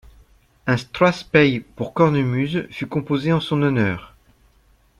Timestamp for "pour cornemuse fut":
1.75-2.87